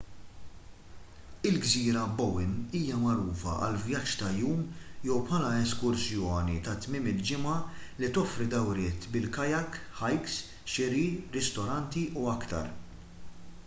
il-gżira 1.49 2.05
bowen 2.21 2.53
hija 2.79 2.95
magħrufa 3.01 3.51
għal 3.65 3.75
vjaġġ 3.83 4.15
ta' 4.21 4.31
jum 4.37 4.63
jew 5.09 5.17
bħala 5.27 5.51
eskursjoni 5.65 6.55
ta' 6.69 6.75
tmiem 6.87 7.11
il-ġimgħa 7.13 7.59
li 8.01 8.11
toffri 8.17 8.49
dawriet 8.57 9.07
bil-kayak 9.17 9.79
hikes 10.03 10.41
xiri 10.77 11.07
ristoranti 11.39 12.07
u 12.23 12.29
aktar 12.37 12.73